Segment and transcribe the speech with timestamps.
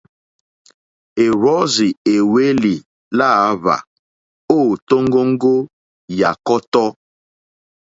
[1.23, 2.75] Èwɔ́rzì èhwélì
[3.17, 3.75] lǎhwà
[4.55, 5.53] ô tóŋgóŋgó
[6.19, 6.87] yà kɔ́tɔ́.